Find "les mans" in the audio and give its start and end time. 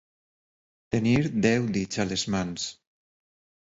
2.11-2.69